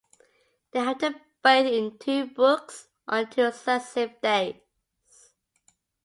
They 0.71 0.79
have 0.79 0.97
to 0.97 1.11
bathe 1.43 1.67
in 1.67 1.99
two 1.99 2.25
brooks 2.25 2.87
on 3.07 3.29
two 3.29 3.51
successive 3.51 4.19
days. 4.19 4.55